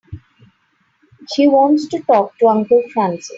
[1.31, 3.29] She wants to talk to Uncle Francis.